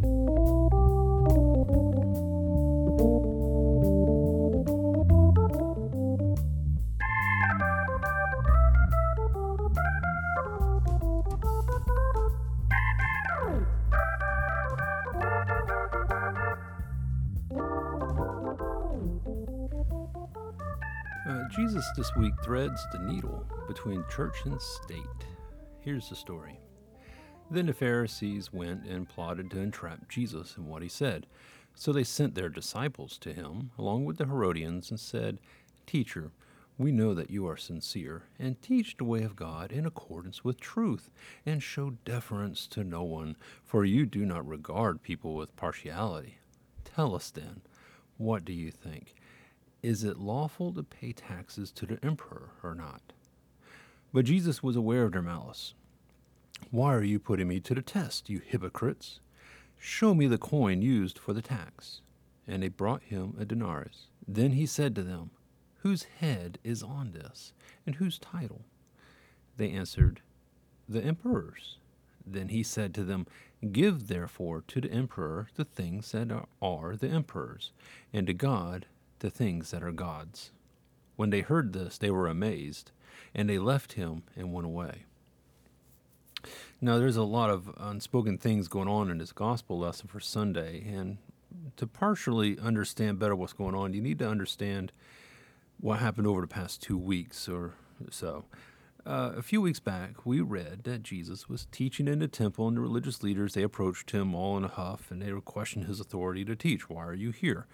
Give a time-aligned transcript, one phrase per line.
[0.00, 0.04] Uh,
[21.50, 25.26] Jesus this week threads the needle between church and state.
[25.80, 26.60] Here's the story.
[27.50, 31.26] Then the Pharisees went and plotted to entrap Jesus in what he said.
[31.74, 35.38] So they sent their disciples to him, along with the Herodians, and said,
[35.86, 36.32] Teacher,
[36.76, 40.60] we know that you are sincere, and teach the way of God in accordance with
[40.60, 41.10] truth,
[41.46, 46.38] and show deference to no one, for you do not regard people with partiality.
[46.84, 47.62] Tell us then,
[48.18, 49.14] what do you think?
[49.82, 53.12] Is it lawful to pay taxes to the emperor or not?
[54.12, 55.74] But Jesus was aware of their malice.
[56.70, 59.20] Why are you putting me to the test, you hypocrites?
[59.78, 62.02] Show me the coin used for the tax.
[62.46, 64.08] And they brought him a denarius.
[64.26, 65.30] Then he said to them,
[65.78, 67.52] Whose head is on this,
[67.86, 68.62] and whose title?
[69.56, 70.20] They answered,
[70.88, 71.78] The emperor's.
[72.26, 73.26] Then he said to them,
[73.72, 77.72] Give therefore to the emperor the things that are the emperor's,
[78.12, 78.86] and to God
[79.20, 80.52] the things that are God's.
[81.16, 82.92] When they heard this, they were amazed,
[83.34, 85.04] and they left him and went away.
[86.80, 90.84] Now, there's a lot of unspoken things going on in this gospel lesson for Sunday,
[90.86, 91.18] and
[91.76, 94.92] to partially understand better what's going on, you need to understand
[95.80, 97.74] what happened over the past two weeks or
[98.10, 98.44] so.
[99.04, 102.76] Uh, a few weeks back, we read that Jesus was teaching in the temple, and
[102.76, 106.44] the religious leaders they approached him all in a huff, and they questioned his authority
[106.44, 106.88] to teach.
[106.88, 107.66] Why are you here?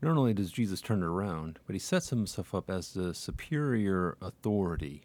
[0.00, 4.16] Not only does Jesus turn it around, but he sets himself up as the superior
[4.20, 5.02] authority.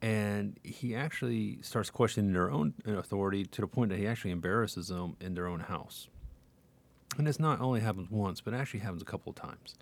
[0.00, 4.88] And he actually starts questioning their own authority to the point that he actually embarrasses
[4.88, 6.08] them in their own house.
[7.16, 9.74] And this not only happens once, but actually happens a couple of times.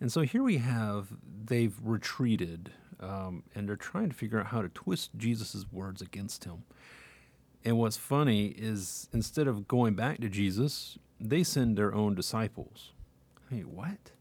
[0.00, 1.08] And so here we have
[1.44, 2.70] they've retreated
[3.00, 6.64] um, and they're trying to figure out how to twist Jesus' words against him.
[7.64, 12.92] And what's funny is instead of going back to Jesus, they send their own disciples.
[13.50, 14.12] Hey, what?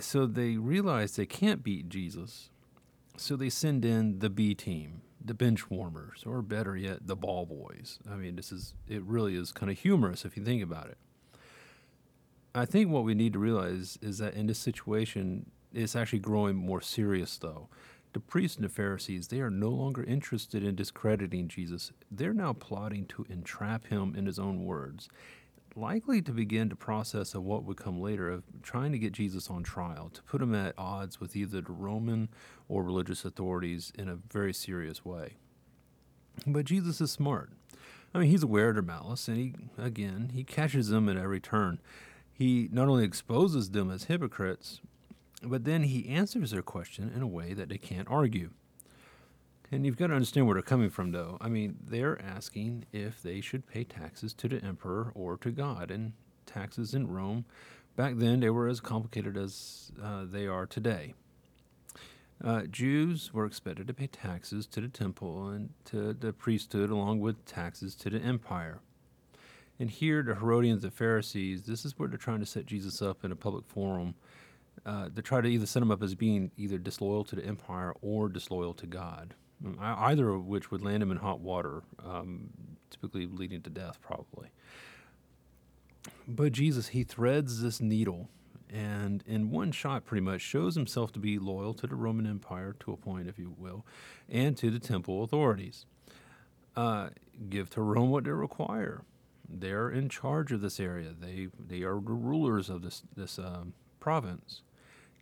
[0.00, 2.50] So they realize they can't beat Jesus.
[3.16, 7.46] So they send in the B team, the bench warmers, or better yet, the ball
[7.46, 7.98] boys.
[8.10, 10.98] I mean, this is, it really is kind of humorous if you think about it.
[12.54, 16.56] I think what we need to realize is that in this situation, it's actually growing
[16.56, 17.68] more serious, though.
[18.12, 21.90] The priests and the Pharisees, they are no longer interested in discrediting Jesus.
[22.12, 25.08] They're now plotting to entrap him in his own words
[25.76, 29.50] likely to begin the process of what would come later of trying to get Jesus
[29.50, 32.28] on trial, to put him at odds with either the Roman
[32.68, 35.34] or religious authorities in a very serious way.
[36.46, 37.50] But Jesus is smart.
[38.14, 41.40] I mean, he's aware of their malice, and he, again, he catches them at every
[41.40, 41.80] turn.
[42.32, 44.80] He not only exposes them as hypocrites,
[45.42, 48.50] but then he answers their question in a way that they can't argue.
[49.74, 51.36] And you've got to understand where they're coming from, though.
[51.40, 55.90] I mean, they're asking if they should pay taxes to the emperor or to God.
[55.90, 56.12] And
[56.46, 57.44] taxes in Rome,
[57.96, 61.14] back then, they were as complicated as uh, they are today.
[62.42, 67.18] Uh, Jews were expected to pay taxes to the temple and to the priesthood, along
[67.18, 68.78] with taxes to the empire.
[69.80, 73.24] And here, the Herodians and Pharisees, this is where they're trying to set Jesus up
[73.24, 74.14] in a public forum
[74.86, 77.92] uh, to try to either set him up as being either disloyal to the empire
[78.02, 79.34] or disloyal to God
[79.80, 82.50] either of which would land him in hot water, um,
[82.90, 84.48] typically leading to death, probably.
[86.28, 88.28] But Jesus, he threads this needle
[88.74, 92.74] and in one shot pretty much shows himself to be loyal to the Roman Empire
[92.80, 93.86] to a point, if you will,
[94.28, 95.86] and to the temple authorities.
[96.76, 97.10] Uh,
[97.48, 99.02] give to Rome what they require.
[99.48, 101.14] They're in charge of this area.
[101.18, 104.62] They they are the rulers of this this um, province.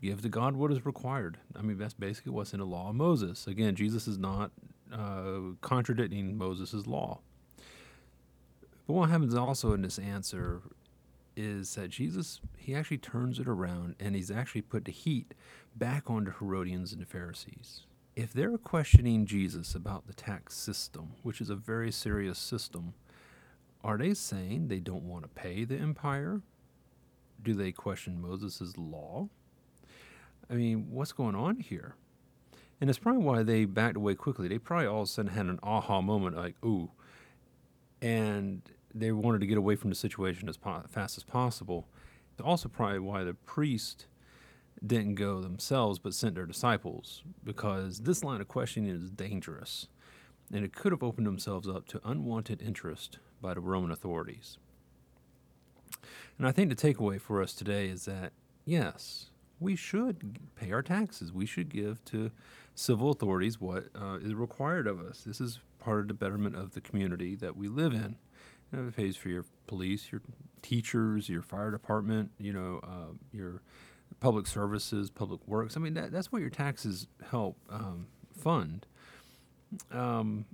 [0.02, 1.38] Give to God what is required.
[1.56, 3.46] I mean, that's basically what's in the law of Moses.
[3.46, 4.50] Again, Jesus is not
[4.92, 7.20] uh, contradicting Moses' law.
[8.86, 10.60] But what happens also in this answer
[11.36, 15.34] is that Jesus, he actually turns it around and he's actually put the heat
[15.76, 17.86] back on the Herodians and the Pharisees.
[18.16, 22.94] If they're questioning Jesus about the tax system, which is a very serious system,
[23.84, 26.42] are they saying they don't want to pay the empire?
[27.40, 29.28] Do they question Moses' law?
[30.50, 31.94] I mean, what's going on here?
[32.80, 34.48] And it's probably why they backed away quickly.
[34.48, 36.90] They probably all of a sudden had an aha moment, like, ooh.
[38.00, 38.62] And
[38.94, 41.86] they wanted to get away from the situation as po- fast as possible.
[42.32, 44.06] It's also probably why the priest
[44.84, 49.86] didn't go themselves but sent their disciples, because this line of questioning is dangerous.
[50.52, 54.58] and it could have opened themselves up to unwanted interest by the Roman authorities.
[56.38, 58.32] And I think the takeaway for us today is that,
[58.64, 59.30] yes,
[59.62, 61.32] we should pay our taxes.
[61.32, 62.30] We should give to
[62.74, 65.22] civil authorities what uh, is required of us.
[65.24, 68.16] This is part of the betterment of the community that we live in.
[68.72, 70.22] You know, it pays for your police, your
[70.62, 73.62] teachers, your fire department, you know, uh, your
[74.20, 75.76] public services, public works.
[75.76, 78.06] I mean, that, that's what your taxes help um,
[78.36, 78.86] fund.
[79.90, 80.46] Um,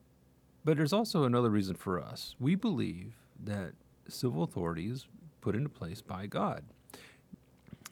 [0.65, 2.35] but there's also another reason for us.
[2.41, 3.15] We believe
[3.45, 3.73] that
[4.09, 5.07] civil authorities
[5.41, 6.65] put into place by God.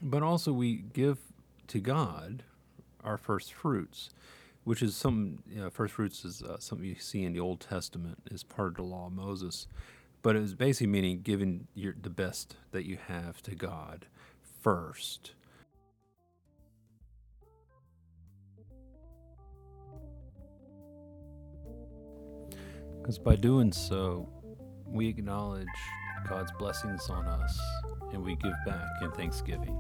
[0.03, 1.19] But also, we give
[1.69, 2.43] to God
[3.03, 4.11] our first fruits,
[4.65, 7.61] which is some you know, first fruits is uh, something you see in the Old
[7.61, 9.67] Testament as part of the law of Moses.
[10.23, 14.07] But it was basically meaning giving your, the best that you have to God
[14.61, 15.33] first.
[22.99, 24.29] Because by doing so,
[24.85, 25.69] we acknowledge
[26.29, 27.61] God's blessings on us,
[28.13, 29.77] and we give back in thanksgiving.